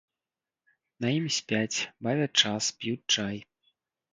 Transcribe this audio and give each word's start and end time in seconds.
На 1.03 1.11
ім 1.17 1.27
спяць, 1.37 1.79
бавяць 2.07 2.33
час, 2.41 2.63
п'юць 2.81 3.01
чай. 3.13 3.37